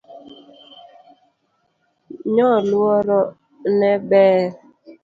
[2.33, 3.19] Nyoluoro
[3.77, 4.41] ne ber